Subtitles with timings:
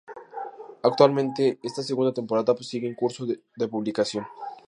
[0.81, 4.25] Actualmente esta segunda temporada sigue en curso de publicación.